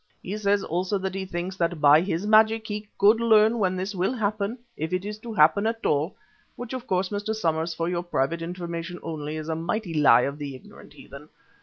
He 0.23 0.35
says 0.35 0.63
also 0.63 0.97
that 0.97 1.13
he 1.13 1.25
thinks 1.27 1.57
that 1.57 1.79
by 1.79 2.01
his 2.01 2.25
magic 2.25 2.67
he 2.69 2.87
could 2.97 3.19
learn 3.21 3.59
when 3.59 3.75
this 3.75 3.93
will 3.93 4.13
happen 4.13 4.57
if 4.75 4.91
it 4.93 5.05
is 5.05 5.19
to 5.19 5.31
happen 5.31 5.67
at 5.67 5.85
all 5.85 6.15
(which 6.55 6.73
of 6.73 6.87
course, 6.87 7.09
Mr. 7.09 7.35
Somers, 7.35 7.75
for 7.75 7.87
your 7.87 8.01
private 8.01 8.41
information 8.41 8.97
only, 9.03 9.37
is 9.37 9.47
a 9.47 9.53
mighty 9.55 9.93
lie 9.93 10.21
of 10.21 10.39
the 10.39 10.55
ignorant 10.55 10.93
heathen). 10.93 11.29